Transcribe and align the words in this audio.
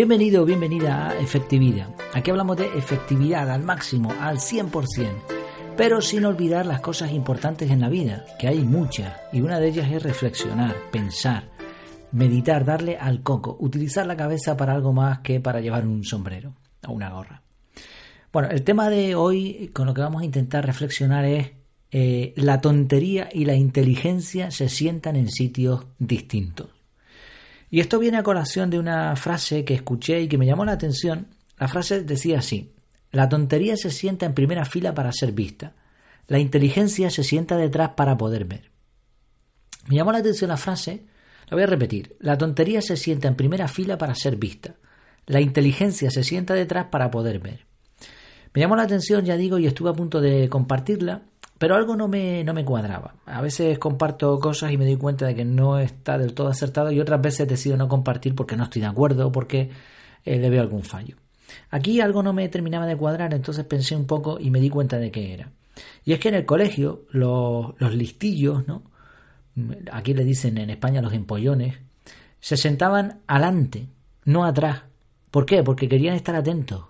Bienvenido 0.00 0.44
o 0.44 0.46
bienvenida 0.46 1.10
a 1.10 1.20
Efectividad. 1.20 1.94
Aquí 2.14 2.30
hablamos 2.30 2.56
de 2.56 2.64
efectividad 2.78 3.50
al 3.50 3.62
máximo, 3.62 4.10
al 4.18 4.38
100%, 4.38 5.10
pero 5.76 6.00
sin 6.00 6.24
olvidar 6.24 6.64
las 6.64 6.80
cosas 6.80 7.12
importantes 7.12 7.70
en 7.70 7.82
la 7.82 7.90
vida, 7.90 8.24
que 8.38 8.48
hay 8.48 8.60
muchas, 8.60 9.14
y 9.30 9.42
una 9.42 9.60
de 9.60 9.68
ellas 9.68 9.92
es 9.92 10.02
reflexionar, 10.02 10.74
pensar, 10.90 11.50
meditar, 12.12 12.64
darle 12.64 12.96
al 12.96 13.22
coco, 13.22 13.58
utilizar 13.60 14.06
la 14.06 14.16
cabeza 14.16 14.56
para 14.56 14.72
algo 14.72 14.94
más 14.94 15.18
que 15.18 15.38
para 15.38 15.60
llevar 15.60 15.86
un 15.86 16.02
sombrero 16.02 16.54
o 16.88 16.92
una 16.92 17.10
gorra. 17.10 17.42
Bueno, 18.32 18.48
el 18.48 18.62
tema 18.62 18.88
de 18.88 19.14
hoy 19.14 19.70
con 19.74 19.84
lo 19.84 19.92
que 19.92 20.00
vamos 20.00 20.22
a 20.22 20.24
intentar 20.24 20.64
reflexionar 20.64 21.26
es 21.26 21.50
eh, 21.90 22.32
la 22.36 22.62
tontería 22.62 23.28
y 23.30 23.44
la 23.44 23.54
inteligencia 23.54 24.50
se 24.50 24.70
sientan 24.70 25.16
en 25.16 25.28
sitios 25.28 25.84
distintos. 25.98 26.79
Y 27.70 27.80
esto 27.80 27.98
viene 27.98 28.18
a 28.18 28.22
colación 28.22 28.68
de 28.68 28.78
una 28.78 29.14
frase 29.16 29.64
que 29.64 29.74
escuché 29.74 30.20
y 30.20 30.28
que 30.28 30.38
me 30.38 30.46
llamó 30.46 30.64
la 30.64 30.72
atención. 30.72 31.28
La 31.56 31.68
frase 31.68 32.02
decía 32.02 32.40
así, 32.40 32.72
la 33.12 33.28
tontería 33.28 33.76
se 33.76 33.90
sienta 33.90 34.26
en 34.26 34.34
primera 34.34 34.64
fila 34.64 34.94
para 34.94 35.12
ser 35.12 35.32
vista, 35.32 35.74
la 36.26 36.38
inteligencia 36.38 37.10
se 37.10 37.24
sienta 37.24 37.56
detrás 37.56 37.90
para 37.90 38.16
poder 38.16 38.44
ver. 38.44 38.70
Me 39.88 39.96
llamó 39.96 40.12
la 40.12 40.18
atención 40.18 40.48
la 40.48 40.56
frase, 40.56 41.04
la 41.48 41.56
voy 41.56 41.62
a 41.64 41.66
repetir, 41.66 42.16
la 42.20 42.38
tontería 42.38 42.82
se 42.82 42.96
sienta 42.96 43.28
en 43.28 43.34
primera 43.34 43.68
fila 43.68 43.98
para 43.98 44.14
ser 44.14 44.36
vista, 44.36 44.76
la 45.26 45.40
inteligencia 45.40 46.10
se 46.10 46.24
sienta 46.24 46.54
detrás 46.54 46.86
para 46.86 47.10
poder 47.10 47.40
ver. 47.40 47.66
Me 48.54 48.60
llamó 48.60 48.76
la 48.76 48.82
atención, 48.82 49.24
ya 49.24 49.36
digo, 49.36 49.58
y 49.58 49.66
estuve 49.66 49.90
a 49.90 49.94
punto 49.94 50.20
de 50.20 50.48
compartirla, 50.48 51.22
pero 51.60 51.74
algo 51.74 51.94
no 51.94 52.08
me, 52.08 52.42
no 52.42 52.54
me 52.54 52.64
cuadraba. 52.64 53.16
A 53.26 53.42
veces 53.42 53.78
comparto 53.78 54.40
cosas 54.40 54.72
y 54.72 54.78
me 54.78 54.86
doy 54.86 54.96
cuenta 54.96 55.26
de 55.26 55.34
que 55.34 55.44
no 55.44 55.78
está 55.78 56.16
del 56.16 56.32
todo 56.32 56.48
acertado 56.48 56.90
y 56.90 56.98
otras 57.00 57.20
veces 57.20 57.46
decido 57.46 57.76
no 57.76 57.86
compartir 57.86 58.34
porque 58.34 58.56
no 58.56 58.64
estoy 58.64 58.80
de 58.80 58.88
acuerdo 58.88 59.28
o 59.28 59.32
porque 59.32 59.68
eh, 60.24 60.38
le 60.38 60.48
veo 60.48 60.62
algún 60.62 60.84
fallo. 60.84 61.16
Aquí 61.68 62.00
algo 62.00 62.22
no 62.22 62.32
me 62.32 62.48
terminaba 62.48 62.86
de 62.86 62.96
cuadrar, 62.96 63.34
entonces 63.34 63.66
pensé 63.66 63.94
un 63.94 64.06
poco 64.06 64.38
y 64.40 64.50
me 64.50 64.58
di 64.58 64.70
cuenta 64.70 64.96
de 64.96 65.10
qué 65.10 65.34
era. 65.34 65.52
Y 66.02 66.14
es 66.14 66.18
que 66.18 66.30
en 66.30 66.36
el 66.36 66.46
colegio 66.46 67.02
los, 67.10 67.78
los 67.78 67.94
listillos, 67.94 68.66
¿no? 68.66 68.84
aquí 69.92 70.14
le 70.14 70.24
dicen 70.24 70.56
en 70.56 70.70
España 70.70 71.02
los 71.02 71.12
empollones, 71.12 71.76
se 72.40 72.56
sentaban 72.56 73.20
adelante, 73.26 73.86
no 74.24 74.46
atrás. 74.46 74.84
¿Por 75.30 75.44
qué? 75.44 75.62
Porque 75.62 75.90
querían 75.90 76.14
estar 76.14 76.34
atentos 76.34 76.84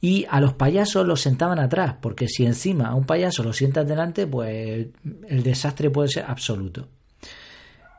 y 0.00 0.26
a 0.30 0.40
los 0.40 0.54
payasos 0.54 1.06
los 1.06 1.20
sentaban 1.20 1.58
atrás, 1.58 1.96
porque 2.00 2.26
si 2.26 2.46
encima 2.46 2.88
a 2.88 2.94
un 2.94 3.04
payaso 3.04 3.42
lo 3.42 3.52
sientas 3.52 3.86
delante, 3.86 4.26
pues 4.26 4.86
el 5.28 5.42
desastre 5.42 5.90
puede 5.90 6.08
ser 6.08 6.24
absoluto. 6.26 6.88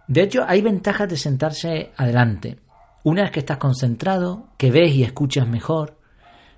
De 0.08 0.24
hecho, 0.24 0.44
hay 0.48 0.62
ventajas 0.62 1.08
de 1.08 1.18
sentarse 1.18 1.92
adelante. 1.96 2.58
Una 3.04 3.26
es 3.26 3.32
que 3.32 3.40
estás 3.40 3.58
concentrado, 3.58 4.50
que 4.58 4.72
ves 4.72 4.94
y 4.94 5.04
escuchas 5.04 5.48
mejor, 5.48 5.98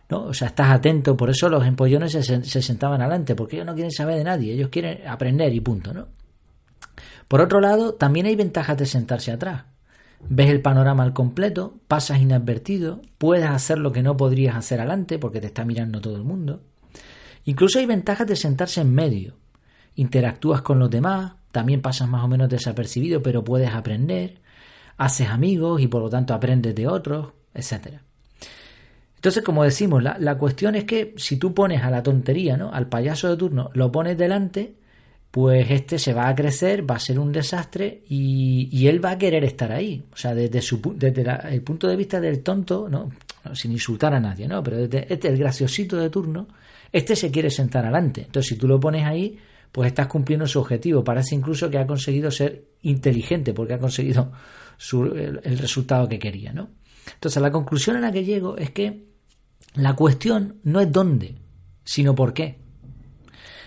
¿no? 0.09 0.23
O 0.23 0.33
sea, 0.33 0.47
estás 0.47 0.69
atento, 0.69 1.15
por 1.17 1.29
eso 1.29 1.49
los 1.49 1.65
empollones 1.65 2.13
se, 2.13 2.43
se 2.43 2.61
sentaban 2.61 3.01
adelante, 3.01 3.35
porque 3.35 3.57
ellos 3.57 3.67
no 3.67 3.73
quieren 3.73 3.91
saber 3.91 4.17
de 4.17 4.23
nadie, 4.23 4.53
ellos 4.53 4.69
quieren 4.69 5.07
aprender 5.07 5.53
y 5.53 5.59
punto, 5.59 5.93
¿no? 5.93 6.07
Por 7.27 7.41
otro 7.41 7.59
lado, 7.59 7.93
también 7.95 8.25
hay 8.27 8.35
ventajas 8.35 8.77
de 8.77 8.85
sentarse 8.85 9.31
atrás. 9.31 9.63
Ves 10.29 10.49
el 10.49 10.61
panorama 10.61 11.03
al 11.03 11.13
completo, 11.13 11.75
pasas 11.87 12.21
inadvertido, 12.21 13.01
puedes 13.17 13.49
hacer 13.49 13.77
lo 13.77 13.91
que 13.91 14.03
no 14.03 14.17
podrías 14.17 14.55
hacer 14.55 14.79
adelante 14.79 15.19
porque 15.19 15.41
te 15.41 15.47
está 15.47 15.65
mirando 15.65 16.01
todo 16.01 16.15
el 16.15 16.23
mundo. 16.23 16.61
Incluso 17.45 17.79
hay 17.79 17.85
ventajas 17.85 18.27
de 18.27 18.35
sentarse 18.35 18.81
en 18.81 18.93
medio. 18.93 19.35
Interactúas 19.95 20.61
con 20.61 20.79
los 20.79 20.89
demás, 20.89 21.33
también 21.51 21.81
pasas 21.81 22.07
más 22.07 22.23
o 22.23 22.27
menos 22.27 22.49
desapercibido, 22.49 23.21
pero 23.21 23.43
puedes 23.43 23.69
aprender, 23.71 24.41
haces 24.97 25.29
amigos 25.29 25.81
y 25.81 25.87
por 25.87 26.01
lo 26.01 26.09
tanto 26.09 26.33
aprendes 26.33 26.73
de 26.73 26.87
otros, 26.87 27.33
etc. 27.53 27.99
Entonces, 29.15 29.43
como 29.43 29.63
decimos, 29.63 30.01
la, 30.01 30.17
la 30.19 30.37
cuestión 30.37 30.75
es 30.75 30.85
que 30.85 31.13
si 31.17 31.37
tú 31.37 31.53
pones 31.53 31.83
a 31.83 31.91
la 31.91 32.01
tontería, 32.01 32.57
¿no? 32.57 32.73
Al 32.73 32.87
payaso 32.87 33.29
de 33.29 33.37
turno, 33.37 33.69
lo 33.73 33.91
pones 33.91 34.17
delante, 34.17 34.75
pues 35.33 35.71
este 35.71 35.97
se 35.97 36.13
va 36.13 36.27
a 36.27 36.35
crecer, 36.35 36.87
va 36.87 36.97
a 36.97 36.99
ser 36.99 37.17
un 37.17 37.31
desastre 37.31 38.03
y, 38.07 38.85
él 38.85 39.03
va 39.03 39.09
a 39.09 39.17
querer 39.17 39.43
estar 39.43 39.71
ahí. 39.71 40.03
O 40.13 40.15
sea, 40.15 40.35
desde, 40.35 40.61
su, 40.61 40.79
desde 40.95 41.25
el 41.49 41.63
punto 41.63 41.87
de 41.87 41.95
vista 41.95 42.21
del 42.21 42.43
tonto, 42.43 42.87
¿no? 42.87 43.09
sin 43.55 43.71
insultar 43.71 44.13
a 44.13 44.19
nadie, 44.19 44.47
¿no? 44.47 44.61
Pero 44.61 44.77
desde 44.77 45.11
este, 45.11 45.29
el 45.29 45.37
graciosito 45.39 45.97
de 45.97 46.11
turno, 46.11 46.49
este 46.91 47.15
se 47.15 47.31
quiere 47.31 47.49
sentar 47.49 47.83
adelante. 47.83 48.21
Entonces, 48.21 48.49
si 48.49 48.57
tú 48.57 48.67
lo 48.67 48.79
pones 48.79 49.05
ahí, 49.05 49.35
pues 49.71 49.87
estás 49.87 50.05
cumpliendo 50.05 50.45
su 50.45 50.59
objetivo. 50.59 51.03
Parece 51.03 51.33
incluso 51.33 51.67
que 51.67 51.79
ha 51.79 51.87
conseguido 51.87 52.29
ser 52.29 52.65
inteligente 52.83 53.55
porque 53.55 53.73
ha 53.73 53.79
conseguido 53.79 54.31
el, 54.91 55.41
el, 55.43 55.57
resultado 55.57 56.07
que 56.07 56.19
quería, 56.19 56.53
¿no? 56.53 56.69
Entonces, 57.11 57.41
la 57.41 57.51
conclusión 57.51 57.95
a 57.95 58.01
la 58.01 58.11
que 58.11 58.23
llego 58.23 58.55
es 58.55 58.69
que 58.69 59.07
la 59.73 59.95
cuestión 59.95 60.59
no 60.61 60.79
es 60.79 60.91
dónde, 60.91 61.37
sino 61.83 62.13
por 62.13 62.35
qué. 62.35 62.61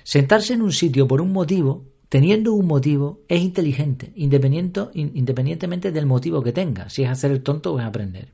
Sentarse 0.07 0.55
en 0.55 0.63
un 0.63 0.71
sitio 0.71 1.09
por 1.09 1.21
un 1.21 1.33
motivo, 1.33 1.83
teniendo 2.09 2.53
un 2.53 2.69
motivo, 2.69 3.23
es 3.27 3.43
inteligente, 3.43 4.13
independientemente 4.15 5.91
del 5.91 6.07
motivo 6.07 6.45
que 6.45 6.53
tenga, 6.53 6.89
si 6.89 7.03
es 7.03 7.11
hacer 7.11 7.33
el 7.33 7.43
tonto 7.43 7.75
o 7.75 7.81
es 7.81 7.85
aprender. 7.85 8.29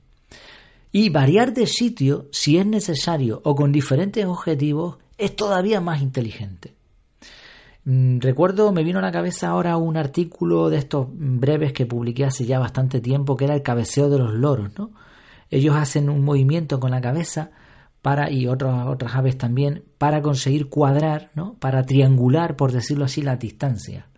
Y 0.92 1.08
variar 1.08 1.54
de 1.54 1.66
sitio, 1.66 2.28
si 2.30 2.58
es 2.58 2.66
necesario 2.66 3.40
o 3.44 3.54
con 3.54 3.72
diferentes 3.72 4.26
objetivos, 4.26 4.98
es 5.16 5.34
todavía 5.34 5.80
más 5.80 6.02
inteligente. 6.02 6.74
Mm, 7.86 8.18
recuerdo, 8.18 8.70
me 8.70 8.84
vino 8.84 8.98
a 8.98 9.02
la 9.02 9.10
cabeza 9.10 9.48
ahora 9.48 9.78
un 9.78 9.96
artículo 9.96 10.68
de 10.68 10.76
estos 10.76 11.06
breves 11.10 11.72
que 11.72 11.86
publiqué 11.86 12.26
hace 12.26 12.44
ya 12.44 12.58
bastante 12.58 13.00
tiempo, 13.00 13.34
que 13.34 13.46
era 13.46 13.54
el 13.54 13.62
cabeceo 13.62 14.10
de 14.10 14.18
los 14.18 14.34
loros, 14.34 14.72
¿no? 14.76 14.90
Ellos 15.50 15.74
hacen 15.74 16.10
un 16.10 16.22
movimiento 16.22 16.78
con 16.78 16.90
la 16.90 17.00
cabeza 17.00 17.50
para, 18.02 18.30
y 18.30 18.48
otras, 18.48 18.86
otras 18.88 19.14
aves 19.14 19.38
también, 19.38 19.84
para 19.96 20.20
conseguir 20.20 20.68
cuadrar, 20.68 21.30
¿no? 21.34 21.54
para 21.54 21.84
triangular, 21.84 22.56
por 22.56 22.72
decirlo 22.72 23.04
así, 23.04 23.22
la 23.22 23.36
distancia. 23.36 24.08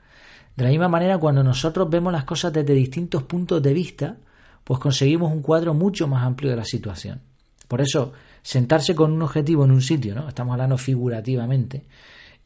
De 0.56 0.64
la 0.64 0.70
misma 0.70 0.88
manera, 0.88 1.18
cuando 1.18 1.44
nosotros 1.44 1.88
vemos 1.90 2.12
las 2.12 2.24
cosas 2.24 2.52
desde 2.52 2.72
distintos 2.72 3.24
puntos 3.24 3.62
de 3.62 3.74
vista, 3.74 4.16
pues 4.64 4.80
conseguimos 4.80 5.30
un 5.30 5.42
cuadro 5.42 5.74
mucho 5.74 6.08
más 6.08 6.24
amplio 6.24 6.50
de 6.50 6.56
la 6.56 6.64
situación. 6.64 7.20
Por 7.68 7.82
eso, 7.82 8.12
sentarse 8.42 8.94
con 8.94 9.12
un 9.12 9.22
objetivo 9.22 9.64
en 9.64 9.72
un 9.72 9.82
sitio, 9.82 10.14
¿no? 10.14 10.28
estamos 10.28 10.52
hablando 10.52 10.78
figurativamente, 10.78 11.84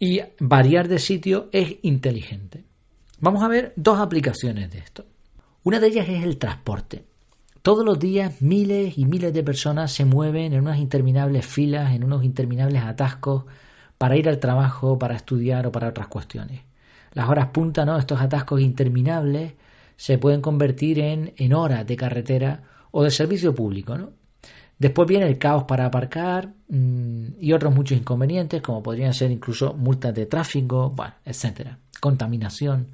y 0.00 0.20
variar 0.40 0.88
de 0.88 0.98
sitio 0.98 1.48
es 1.52 1.76
inteligente. 1.82 2.64
Vamos 3.20 3.42
a 3.42 3.48
ver 3.48 3.72
dos 3.76 3.98
aplicaciones 3.98 4.70
de 4.70 4.78
esto. 4.78 5.04
Una 5.64 5.80
de 5.80 5.88
ellas 5.88 6.08
es 6.08 6.22
el 6.22 6.38
transporte. 6.38 7.04
Todos 7.68 7.84
los 7.84 7.98
días 7.98 8.40
miles 8.40 8.96
y 8.96 9.04
miles 9.04 9.34
de 9.34 9.42
personas 9.42 9.92
se 9.92 10.06
mueven 10.06 10.54
en 10.54 10.60
unas 10.62 10.78
interminables 10.78 11.44
filas, 11.44 11.92
en 11.92 12.02
unos 12.02 12.24
interminables 12.24 12.82
atascos 12.82 13.44
para 13.98 14.16
ir 14.16 14.26
al 14.26 14.38
trabajo, 14.38 14.98
para 14.98 15.14
estudiar 15.14 15.66
o 15.66 15.70
para 15.70 15.88
otras 15.88 16.06
cuestiones. 16.06 16.62
Las 17.12 17.28
horas 17.28 17.48
punta, 17.48 17.84
¿no? 17.84 17.98
Estos 17.98 18.22
atascos 18.22 18.62
interminables 18.62 19.52
se 19.98 20.16
pueden 20.16 20.40
convertir 20.40 20.98
en, 20.98 21.34
en 21.36 21.52
horas 21.52 21.86
de 21.86 21.94
carretera 21.94 22.62
o 22.90 23.04
de 23.04 23.10
servicio 23.10 23.54
público, 23.54 23.98
¿no? 23.98 24.12
Después 24.78 25.06
viene 25.06 25.26
el 25.26 25.36
caos 25.36 25.64
para 25.64 25.84
aparcar 25.84 26.54
mmm, 26.68 27.32
y 27.38 27.52
otros 27.52 27.74
muchos 27.74 27.98
inconvenientes, 27.98 28.62
como 28.62 28.82
podrían 28.82 29.12
ser 29.12 29.30
incluso 29.30 29.74
multas 29.74 30.14
de 30.14 30.24
tráfico, 30.24 30.88
bueno, 30.88 31.12
etcétera, 31.22 31.76
contaminación. 32.00 32.86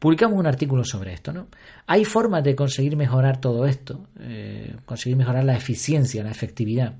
Publicamos 0.00 0.38
un 0.38 0.46
artículo 0.46 0.82
sobre 0.82 1.12
esto. 1.12 1.30
¿no? 1.30 1.48
Hay 1.86 2.06
formas 2.06 2.42
de 2.42 2.56
conseguir 2.56 2.96
mejorar 2.96 3.38
todo 3.38 3.66
esto, 3.66 4.08
eh, 4.18 4.74
conseguir 4.86 5.18
mejorar 5.18 5.44
la 5.44 5.54
eficiencia, 5.54 6.24
la 6.24 6.30
efectividad. 6.30 6.94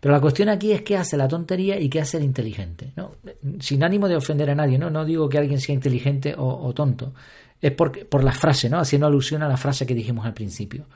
Pero 0.00 0.12
la 0.12 0.20
cuestión 0.20 0.48
aquí 0.48 0.72
es 0.72 0.82
qué 0.82 0.96
hace 0.96 1.16
la 1.16 1.28
tontería 1.28 1.78
y 1.78 1.88
qué 1.88 2.00
hace 2.00 2.16
el 2.16 2.24
inteligente. 2.24 2.92
¿no? 2.96 3.12
Sin 3.60 3.84
ánimo 3.84 4.08
de 4.08 4.16
ofender 4.16 4.50
a 4.50 4.56
nadie, 4.56 4.78
no, 4.78 4.90
no 4.90 5.04
digo 5.04 5.28
que 5.28 5.38
alguien 5.38 5.60
sea 5.60 5.76
inteligente 5.76 6.34
o, 6.36 6.74
tonto. 6.74 7.14
Es 7.62 7.70
por, 7.70 8.06
por 8.08 8.24
la 8.24 8.32
frase, 8.32 8.68
¿no? 8.68 8.80
haciendo 8.80 9.06
alusión 9.06 9.44
a 9.44 9.48
la 9.48 9.56
frase 9.56 9.86
que 9.86 9.94
dijimos 9.94 10.26
al 10.26 10.34
principio. 10.34 10.86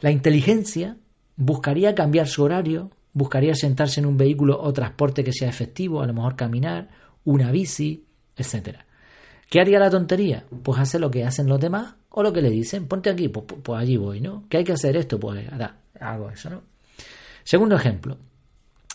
La 0.00 0.10
inteligencia 0.10 0.96
buscaría 1.36 1.94
cambiar 1.94 2.26
su 2.26 2.42
horario, 2.42 2.90
buscaría 3.12 3.54
sentarse 3.54 4.00
en 4.00 4.06
un 4.06 4.16
vehículo 4.16 4.60
o 4.60 4.72
transporte 4.72 5.22
que 5.22 5.32
sea 5.32 5.48
efectivo, 5.48 6.02
a 6.02 6.06
lo 6.08 6.14
mejor 6.14 6.34
caminar, 6.34 6.88
una 7.24 7.52
bici, 7.52 8.04
etcétera. 8.36 8.86
¿Qué 9.50 9.60
haría 9.60 9.80
la 9.80 9.90
tontería? 9.90 10.44
Pues 10.62 10.78
hace 10.78 11.00
lo 11.00 11.10
que 11.10 11.24
hacen 11.24 11.48
los 11.48 11.58
demás 11.58 11.94
o 12.10 12.22
lo 12.22 12.32
que 12.32 12.40
le 12.40 12.50
dicen. 12.50 12.86
Ponte 12.86 13.10
aquí, 13.10 13.28
pues, 13.28 13.46
pues, 13.48 13.60
pues 13.62 13.80
allí 13.82 13.96
voy, 13.96 14.20
¿no? 14.20 14.44
¿Qué 14.48 14.58
hay 14.58 14.64
que 14.64 14.72
hacer 14.72 14.96
esto? 14.96 15.18
Pues 15.18 15.44
hago 16.00 16.30
eso, 16.30 16.50
¿no? 16.50 16.62
Segundo 17.42 17.74
ejemplo, 17.74 18.16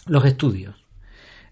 los 0.08 0.24
estudios. 0.24 0.74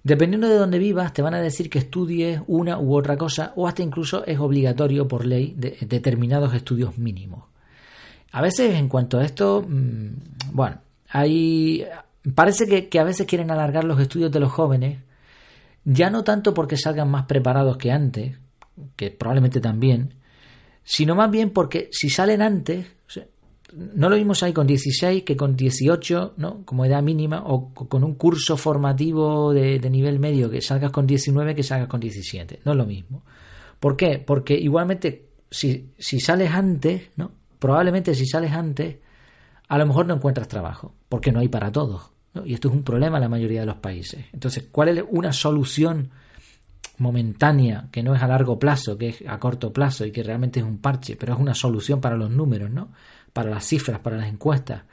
Dependiendo 0.04 0.48
de 0.48 0.56
dónde 0.56 0.80
vivas, 0.80 1.12
te 1.12 1.22
van 1.22 1.34
a 1.34 1.42
decir 1.42 1.70
que 1.70 1.80
estudies 1.80 2.40
una 2.48 2.80
u 2.80 2.96
otra 2.96 3.18
cosa 3.18 3.52
o 3.58 3.68
hasta 3.68 3.84
incluso 3.84 4.26
es 4.26 4.40
obligatorio 4.40 5.06
por 5.06 5.26
ley 5.26 5.54
de, 5.58 5.78
determinados 5.82 6.54
estudios 6.54 6.98
mínimos. 6.98 7.44
A 8.32 8.42
veces, 8.42 8.74
en 8.76 8.88
cuanto 8.88 9.20
a 9.20 9.26
esto, 9.26 9.66
mmm, 9.68 10.14
bueno, 10.54 10.78
hay. 11.10 11.86
Parece 12.36 12.88
que 12.88 13.00
a 13.00 13.04
veces 13.04 13.28
quieren 13.28 13.52
alargar 13.52 13.84
los 13.84 14.00
estudios 14.00 14.32
de 14.32 14.40
los 14.40 14.52
jóvenes, 14.52 15.00
ya 15.84 16.10
no 16.10 16.24
tanto 16.24 16.54
porque 16.54 16.78
salgan 16.78 17.12
más 17.12 17.26
preparados 17.26 17.76
que 17.76 17.92
antes, 17.92 18.38
que 18.96 19.12
probablemente 19.12 19.60
también, 19.60 20.16
sino 20.84 21.16
más 21.16 21.32
bien 21.32 21.52
porque 21.52 21.90
si 21.92 22.10
salen 22.10 22.42
antes, 22.42 22.88
no 23.74 24.10
lo 24.10 24.16
mismo 24.16 24.34
hay 24.42 24.54
con 24.54 24.68
16 24.68 25.24
que 25.24 25.36
con 25.36 25.56
18, 25.56 26.36
¿no? 26.38 26.64
Como 26.66 26.86
edad 26.86 27.02
mínima, 27.02 27.44
o 27.46 27.74
con 27.74 28.04
un 28.04 28.16
curso 28.16 28.56
formativo 28.56 29.54
de, 29.54 29.80
nivel 29.90 30.20
medio 30.20 30.50
que 30.50 30.62
salgas 30.62 30.92
con 30.92 31.08
19 31.08 31.56
que 31.56 31.64
salgas 31.64 31.88
con 31.88 32.00
17. 32.00 32.62
No 32.66 32.74
es 32.74 32.78
lo 32.78 32.86
mismo. 32.86 33.24
¿Por 33.80 33.98
qué? 33.98 34.20
Porque 34.20 34.54
igualmente, 34.54 35.30
si, 35.50 35.92
si 35.98 36.20
sales 36.20 36.52
antes, 36.52 37.10
¿no? 37.16 37.32
Probablemente 37.58 38.14
si 38.14 38.26
sales 38.26 38.52
antes, 38.52 38.98
a 39.68 39.78
lo 39.78 39.86
mejor 39.88 40.06
no 40.06 40.16
encuentras 40.16 40.48
trabajo, 40.48 40.94
porque 41.10 41.32
no 41.32 41.40
hay 41.40 41.48
para 41.48 41.72
todos. 41.72 42.12
Y 42.46 42.54
esto 42.54 42.68
es 42.68 42.74
un 42.74 42.84
problema 42.84 43.18
en 43.18 43.22
la 43.22 43.30
mayoría 43.30 43.62
de 43.62 43.66
los 43.66 43.78
países. 43.78 44.26
Entonces, 44.34 44.66
¿cuál 44.72 44.98
es 44.98 45.04
una 45.10 45.32
solución 45.34 46.12
momentánea, 47.04 47.90
que 47.92 48.02
no 48.02 48.16
es 48.16 48.24
a 48.24 48.28
largo 48.28 48.58
plazo, 48.58 48.98
que 48.98 49.10
es 49.10 49.24
a 49.28 49.40
corto 49.40 49.72
plazo 49.72 50.06
y 50.06 50.12
que 50.12 50.24
realmente 50.24 50.60
es 50.60 50.66
un 50.66 50.80
parche, 50.80 51.16
pero 51.16 51.34
es 51.34 51.40
una 51.40 51.54
solución 51.54 52.02
para 52.02 52.18
los 52.18 52.32
números, 52.32 52.72
¿no? 52.72 52.90
Para 53.32 53.52
las 53.52 53.66
cifras, 53.66 54.00
para 54.00 54.18
las 54.18 54.28
encuestas. 54.28 54.84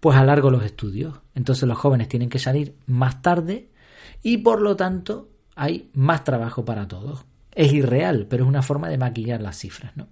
Pues 0.00 0.16
alargo 0.18 0.50
los 0.50 0.64
estudios. 0.64 1.20
Entonces 1.34 1.66
los 1.66 1.78
jóvenes 1.78 2.08
tienen 2.08 2.28
que 2.28 2.38
salir 2.38 2.74
más 2.86 3.22
tarde 3.22 3.70
y 4.22 4.38
por 4.38 4.60
lo 4.60 4.76
tanto 4.76 5.30
hay 5.54 5.90
más 5.94 6.24
trabajo 6.24 6.64
para 6.64 6.86
todos. 6.86 7.24
Es 7.52 7.72
irreal, 7.72 8.26
pero 8.28 8.44
es 8.44 8.48
una 8.48 8.62
forma 8.62 8.88
de 8.88 8.98
maquillar 8.98 9.40
las 9.40 9.56
cifras, 9.56 9.96
¿no? 9.96 10.08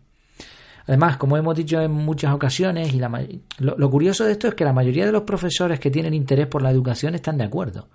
Además, 0.87 1.19
como 1.19 1.37
hemos 1.37 1.55
dicho 1.55 1.81
en 1.81 1.93
muchas 1.93 2.33
ocasiones, 2.33 2.93
y 2.95 2.99
lo, 2.99 3.77
lo, 3.77 3.91
curioso 3.91 4.25
de 4.25 4.33
esto 4.33 4.49
es 4.49 4.55
que 4.55 4.65
la 4.65 4.73
mayoría 4.73 5.07
de 5.07 5.13
los 5.13 5.23
profesores 5.23 5.79
que 5.79 5.91
tienen 5.91 6.15
interés 6.15 6.47
por 6.47 6.63
la 6.63 6.71
educación 6.71 7.15
están 7.15 7.39
de 7.39 7.45
acuerdo 7.45 7.89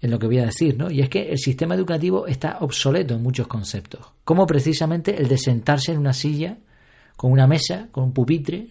en 0.00 0.10
lo 0.10 0.18
que 0.18 0.26
voy 0.26 0.38
a 0.38 0.46
decir, 0.46 0.76
¿no? 0.78 0.90
Y 0.90 1.00
es 1.00 1.08
que 1.08 1.30
el 1.30 1.38
sistema 1.38 1.74
educativo 1.74 2.26
está 2.26 2.58
obsoleto 2.60 3.14
en 3.14 3.22
muchos 3.22 3.46
conceptos, 3.46 4.00
como 4.24 4.46
precisamente 4.46 5.20
el 5.20 5.28
de 5.28 5.36
sentarse 5.36 5.92
en 5.92 5.98
una 5.98 6.12
silla, 6.12 6.58
con 7.16 7.32
una 7.32 7.46
mesa, 7.46 7.88
con 7.92 8.04
un 8.04 8.12
pupitre. 8.12 8.68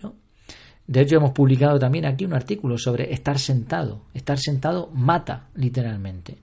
De 0.88 1.02
hecho, 1.02 1.18
hemos 1.18 1.31
publicado 1.31 1.78
también 1.78 2.06
aquí 2.06 2.26
un 2.26 2.34
artículo 2.34 2.80
sobre 2.80 3.14
estar 3.14 3.38
sentado. 3.38 4.06
Estar 4.14 4.40
sentado 4.40 4.90
mata, 4.92 5.50
literalmente. 5.54 6.40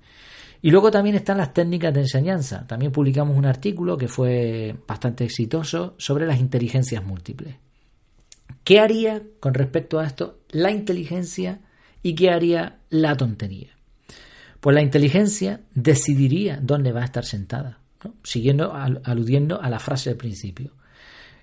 Y 0.62 0.70
luego 0.70 0.90
también 0.90 1.16
están 1.16 1.38
las 1.38 1.52
técnicas 1.52 1.92
de 1.92 2.00
enseñanza. 2.00 2.64
También 2.66 2.92
publicamos 2.92 3.36
un 3.36 3.44
artículo 3.44 3.98
que 3.98 4.06
fue 4.06 4.76
bastante 4.86 5.24
exitoso 5.24 5.94
sobre 5.98 6.26
las 6.26 6.38
inteligencias 6.38 7.04
múltiples. 7.04 7.56
¿Qué 8.62 8.78
haría 8.78 9.22
con 9.40 9.54
respecto 9.54 9.98
a 9.98 10.06
esto 10.06 10.40
la 10.50 10.70
inteligencia 10.70 11.60
y 12.02 12.14
qué 12.14 12.30
haría 12.30 12.78
la 12.88 13.16
tontería? 13.16 13.75
Pues 14.60 14.74
la 14.74 14.82
inteligencia 14.82 15.60
decidiría 15.74 16.58
dónde 16.62 16.92
va 16.92 17.02
a 17.02 17.04
estar 17.04 17.24
sentada, 17.24 17.80
siguiendo 18.22 18.72
aludiendo 18.74 19.60
a 19.60 19.70
la 19.70 19.78
frase 19.78 20.10
del 20.10 20.16
principio. 20.16 20.72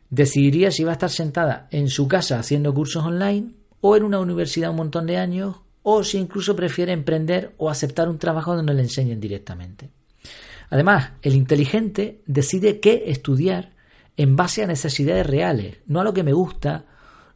Decidiría 0.09 0.71
si 0.71 0.83
va 0.83 0.91
a 0.91 0.93
estar 0.93 1.09
sentada 1.09 1.67
en 1.71 1.89
su 1.89 2.07
casa 2.07 2.39
haciendo 2.39 2.73
cursos 2.73 3.03
online 3.03 3.53
o 3.81 3.95
en 3.95 4.03
una 4.03 4.19
universidad 4.19 4.69
un 4.69 4.77
montón 4.77 5.07
de 5.07 5.17
años 5.17 5.57
o 5.81 6.03
si 6.03 6.17
incluso 6.17 6.55
prefiere 6.55 6.93
emprender 6.93 7.53
o 7.57 7.69
aceptar 7.69 8.09
un 8.09 8.17
trabajo 8.17 8.55
donde 8.55 8.73
le 8.73 8.83
enseñen 8.83 9.19
directamente. 9.19 9.89
Además, 10.69 11.11
el 11.21 11.35
inteligente 11.35 12.21
decide 12.25 12.79
qué 12.79 13.03
estudiar 13.07 13.73
en 14.17 14.35
base 14.35 14.63
a 14.63 14.67
necesidades 14.67 15.25
reales, 15.25 15.77
no 15.87 16.01
a 16.01 16.03
lo 16.03 16.13
que 16.13 16.23
me 16.23 16.33
gusta 16.33 16.85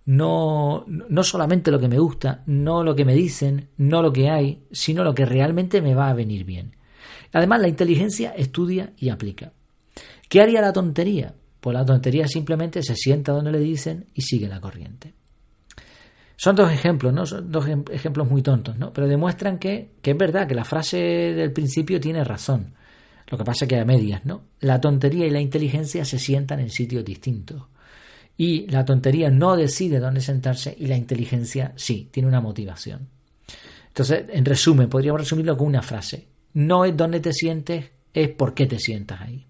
no, 0.08 0.86
no 0.88 1.24
solamente 1.24 1.70
lo 1.70 1.80
que 1.80 1.90
me 1.90 2.00
gusta, 2.00 2.42
no 2.46 2.82
lo 2.82 2.96
que 2.96 3.04
me 3.04 3.14
dicen, 3.14 3.68
no 3.76 4.02
lo 4.02 4.14
que 4.14 4.30
hay, 4.30 4.64
sino 4.72 5.04
lo 5.04 5.14
que 5.14 5.26
realmente 5.26 5.82
me 5.82 5.96
va 5.96 6.10
a 6.10 6.14
venir 6.14 6.46
bien. 6.46 6.78
Además, 7.34 7.60
la 7.60 7.68
inteligencia 7.68 8.32
estudia 8.32 8.94
y 8.98 9.10
aplica. 9.10 9.52
¿Qué 10.30 10.40
haría 10.42 10.62
la 10.62 10.72
tontería? 10.72 11.36
Pues 11.60 11.74
la 11.74 11.86
tontería 11.86 12.26
simplemente 12.26 12.84
se 12.84 12.96
sienta 12.96 13.34
donde 13.34 13.52
le 13.52 13.60
dicen 13.60 14.06
y 14.14 14.22
sigue 14.22 14.48
la 14.48 14.62
corriente. 14.62 15.14
Son 16.38 16.56
dos 16.56 16.72
ejemplos, 16.72 17.12
¿no? 17.12 17.26
Son 17.26 17.52
dos 17.52 17.68
ejemplos 17.92 18.30
muy 18.30 18.42
tontos, 18.42 18.78
¿no? 18.78 18.94
Pero 18.94 19.10
demuestran 19.10 19.60
que, 19.60 19.92
que 20.02 20.12
es 20.12 20.18
verdad, 20.18 20.48
que 20.48 20.56
la 20.56 20.64
frase 20.64 20.98
del 20.98 21.52
principio 21.52 22.00
tiene 22.00 22.24
razón. 22.24 22.76
Lo 23.28 23.38
que 23.38 23.44
pasa 23.44 23.66
es 23.66 23.70
que 23.70 23.78
a 23.78 23.84
medias, 23.84 24.24
¿no? 24.24 24.44
La 24.62 24.80
tontería 24.80 25.28
y 25.28 25.32
la 25.32 25.42
inteligencia 25.42 26.06
se 26.06 26.18
sientan 26.18 26.62
en 26.62 26.70
sitios 26.70 27.04
distintos. 27.04 27.64
Y 28.38 28.68
la 28.68 28.86
tontería 28.86 29.32
no 29.32 29.58
decide 29.58 30.00
dónde 30.00 30.22
sentarse 30.22 30.76
y 30.78 30.86
la 30.86 30.96
inteligencia 30.96 31.74
sí, 31.76 32.10
tiene 32.12 32.30
una 32.30 32.40
motivación. 32.40 33.10
Entonces, 33.88 34.26
en 34.30 34.46
resumen, 34.46 34.90
podríamos 34.90 35.22
resumirlo 35.22 35.58
con 35.58 35.68
una 35.68 35.82
frase. 35.82 36.28
No 36.54 36.86
es 36.86 36.96
dónde 36.96 37.20
te 37.20 37.34
sientes, 37.34 37.92
es 38.14 38.30
por 38.30 38.54
qué 38.54 38.68
te 38.68 38.78
sientas 38.78 39.22
ahí. 39.22 39.48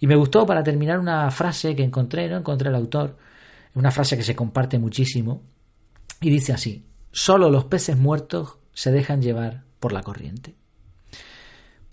Y 0.00 0.06
me 0.06 0.16
gustó 0.16 0.46
para 0.46 0.62
terminar 0.62 0.98
una 0.98 1.30
frase 1.30 1.74
que 1.74 1.82
encontré, 1.82 2.28
no 2.28 2.36
encontré 2.36 2.68
el 2.68 2.74
autor, 2.74 3.16
una 3.74 3.90
frase 3.90 4.18
que 4.18 4.22
se 4.22 4.36
comparte 4.36 4.78
muchísimo, 4.78 5.42
y 6.20 6.30
dice 6.30 6.52
así, 6.52 6.84
solo 7.10 7.50
los 7.50 7.64
peces 7.64 7.96
muertos 7.96 8.58
se 8.72 8.90
dejan 8.90 9.22
llevar 9.22 9.64
por 9.80 9.92
la 9.92 10.02
corriente. 10.02 10.54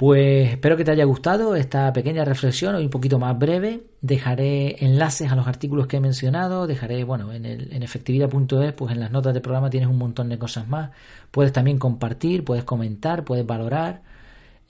Pues 0.01 0.49
espero 0.53 0.77
que 0.77 0.83
te 0.83 0.89
haya 0.89 1.03
gustado 1.03 1.55
esta 1.55 1.93
pequeña 1.93 2.25
reflexión, 2.25 2.73
hoy 2.73 2.85
un 2.85 2.89
poquito 2.89 3.19
más 3.19 3.37
breve. 3.37 3.83
Dejaré 4.01 4.83
enlaces 4.83 5.31
a 5.31 5.35
los 5.35 5.47
artículos 5.47 5.85
que 5.85 5.97
he 5.97 5.99
mencionado, 5.99 6.65
dejaré, 6.65 7.03
bueno, 7.03 7.31
en, 7.31 7.45
efectividad.es, 7.83 8.73
pues 8.73 8.93
en 8.93 8.99
las 8.99 9.11
notas 9.11 9.31
del 9.31 9.43
programa 9.43 9.69
tienes 9.69 9.87
un 9.87 9.99
montón 9.99 10.29
de 10.29 10.39
cosas 10.39 10.67
más. 10.67 10.89
Puedes 11.29 11.53
también 11.53 11.77
compartir, 11.77 12.43
puedes 12.43 12.63
comentar, 12.63 13.23
puedes 13.23 13.45
valorar, 13.45 14.01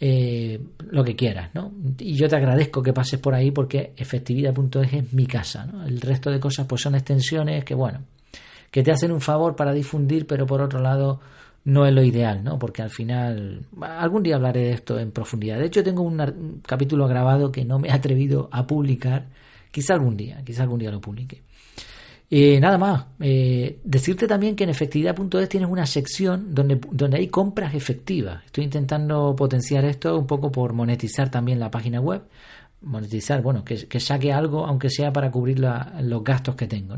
eh, 0.01 0.59
lo 0.89 1.01
que 1.01 1.15
quieras, 1.15 1.51
¿no? 1.53 1.71
Y 1.97 2.15
yo 2.15 2.27
te 2.27 2.35
agradezco 2.35 2.83
que 2.83 2.91
pases 2.91 3.21
por 3.21 3.33
ahí 3.33 3.51
porque 3.51 3.93
efectividad.es 3.95 4.93
es 4.93 5.13
mi 5.13 5.27
casa, 5.27 5.65
¿no? 5.65 5.85
El 5.85 6.01
resto 6.01 6.29
de 6.29 6.41
cosas 6.41 6.67
pues 6.67 6.81
son 6.81 6.95
extensiones 6.95 7.63
que, 7.63 7.73
bueno, 7.73 8.01
que 8.69 8.83
te 8.83 8.91
hacen 8.91 9.13
un 9.13 9.21
favor 9.21 9.55
para 9.55 9.71
difundir, 9.71 10.27
pero 10.27 10.45
por 10.45 10.61
otro 10.61 10.81
lado 10.81 11.21
no 11.63 11.85
es 11.85 11.93
lo 11.93 12.03
ideal, 12.03 12.43
¿no? 12.43 12.57
Porque 12.57 12.81
al 12.81 12.89
final, 12.89 13.65
algún 13.81 14.23
día 14.23 14.35
hablaré 14.35 14.61
de 14.61 14.71
esto 14.71 14.99
en 14.99 15.11
profundidad. 15.11 15.59
De 15.59 15.65
hecho, 15.67 15.83
tengo 15.83 16.01
un 16.01 16.61
capítulo 16.65 17.07
grabado 17.07 17.51
que 17.51 17.63
no 17.65 17.79
me 17.79 17.89
he 17.89 17.91
atrevido 17.91 18.49
a 18.51 18.65
publicar. 18.65 19.27
Quizá 19.71 19.93
algún 19.93 20.17
día, 20.17 20.41
quizá 20.43 20.63
algún 20.63 20.79
día 20.79 20.91
lo 20.91 20.99
publique. 20.99 21.43
Eh, 22.33 22.59
nada 22.61 22.77
más, 22.77 23.05
eh, 23.19 23.79
decirte 23.83 24.25
también 24.25 24.55
que 24.55 24.63
en 24.63 24.69
efectividad.es 24.69 25.49
tienes 25.49 25.69
una 25.69 25.85
sección 25.85 26.55
donde, 26.55 26.79
donde 26.89 27.17
hay 27.17 27.27
compras 27.27 27.75
efectivas. 27.75 28.43
Estoy 28.45 28.63
intentando 28.63 29.35
potenciar 29.35 29.83
esto 29.83 30.17
un 30.17 30.25
poco 30.25 30.49
por 30.49 30.71
monetizar 30.71 31.29
también 31.29 31.59
la 31.59 31.69
página 31.69 31.99
web. 31.99 32.21
Monetizar, 32.83 33.41
bueno, 33.41 33.63
que, 33.63 33.85
que 33.87 33.99
saque 33.99 34.31
algo, 34.31 34.65
aunque 34.65 34.89
sea 34.89 35.11
para 35.11 35.29
cubrir 35.29 35.59
los 35.59 36.23
gastos 36.23 36.55
que 36.55 36.67
tengo. 36.67 36.95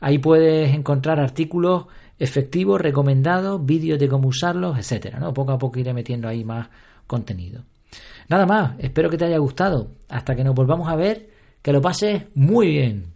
Ahí 0.00 0.18
puedes 0.18 0.72
encontrar 0.74 1.18
artículos 1.18 1.86
efectivos, 2.22 2.80
recomendados, 2.80 3.66
vídeos 3.66 3.98
de 3.98 4.06
cómo 4.06 4.28
usarlos, 4.28 4.78
etcétera, 4.78 5.18
¿no? 5.18 5.34
Poco 5.34 5.50
a 5.50 5.58
poco 5.58 5.80
iré 5.80 5.92
metiendo 5.92 6.28
ahí 6.28 6.44
más 6.44 6.68
contenido. 7.08 7.64
Nada 8.28 8.46
más, 8.46 8.78
espero 8.78 9.10
que 9.10 9.18
te 9.18 9.24
haya 9.24 9.38
gustado. 9.38 9.90
Hasta 10.08 10.36
que 10.36 10.44
nos 10.44 10.54
volvamos 10.54 10.88
a 10.88 10.94
ver, 10.94 11.30
que 11.62 11.72
lo 11.72 11.82
pases 11.82 12.26
muy 12.36 12.68
bien. 12.68 13.06